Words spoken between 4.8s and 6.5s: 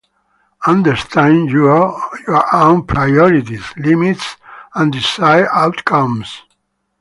desired outcomes.